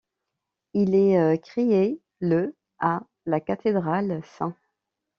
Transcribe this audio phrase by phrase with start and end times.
[0.73, 4.51] Il est créé le à la cathédrale St.